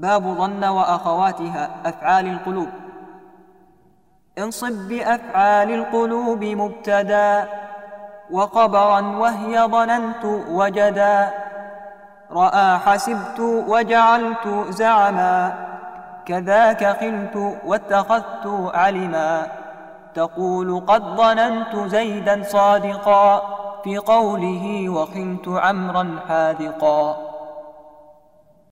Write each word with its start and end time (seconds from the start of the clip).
باب 0.00 0.22
ظن 0.22 0.64
وأخواتها 0.64 1.70
أفعال 1.86 2.26
القلوب. 2.26 2.68
انصب 4.38 4.88
بأفعال 4.88 5.70
القلوب 5.70 6.44
مبتدا 6.44 7.48
وقبرا 8.30 9.00
وهي 9.00 9.60
ظننت 9.60 10.24
وجدا. 10.50 11.30
رأى 12.30 12.78
حسبت 12.78 13.40
وجعلت 13.40 14.48
زعما 14.68 15.54
كذاك 16.26 16.96
خلت 17.00 17.56
واتخذت 17.66 18.46
علما. 18.74 19.46
تقول 20.14 20.84
قد 20.86 21.02
ظننت 21.02 21.76
زيدا 21.76 22.42
صادقا 22.42 23.42
في 23.84 23.98
قوله 23.98 24.88
وخلت 24.88 25.48
عمرا 25.48 26.20
حاذقا. 26.28 27.25